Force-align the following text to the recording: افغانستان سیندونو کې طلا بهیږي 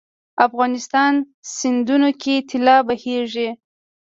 افغانستان 0.47 1.13
سیندونو 1.55 2.09
کې 2.21 2.35
طلا 2.49 2.77
بهیږي 2.87 3.49